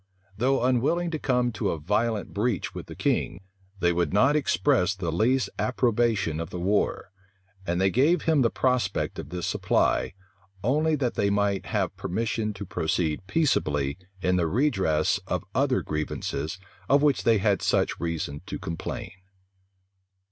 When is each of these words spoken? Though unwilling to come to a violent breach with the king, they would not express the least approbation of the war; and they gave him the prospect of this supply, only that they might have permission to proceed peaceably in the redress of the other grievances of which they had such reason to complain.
Though 0.35 0.63
unwilling 0.63 1.11
to 1.11 1.19
come 1.19 1.51
to 1.51 1.69
a 1.69 1.77
violent 1.79 2.33
breach 2.33 2.73
with 2.73 2.87
the 2.87 2.95
king, 2.95 3.39
they 3.81 3.93
would 3.93 4.11
not 4.11 4.35
express 4.35 4.95
the 4.95 5.11
least 5.11 5.47
approbation 5.59 6.39
of 6.39 6.49
the 6.49 6.59
war; 6.59 7.11
and 7.67 7.79
they 7.79 7.91
gave 7.91 8.23
him 8.23 8.41
the 8.41 8.49
prospect 8.49 9.19
of 9.19 9.29
this 9.29 9.45
supply, 9.45 10.15
only 10.63 10.95
that 10.95 11.13
they 11.13 11.29
might 11.29 11.67
have 11.67 11.95
permission 11.97 12.51
to 12.55 12.65
proceed 12.65 13.27
peaceably 13.27 13.99
in 14.23 14.37
the 14.37 14.47
redress 14.47 15.19
of 15.27 15.41
the 15.41 15.47
other 15.59 15.83
grievances 15.83 16.57
of 16.89 17.03
which 17.03 17.23
they 17.23 17.37
had 17.37 17.61
such 17.61 17.99
reason 17.99 18.41
to 18.47 18.57
complain. 18.57 19.11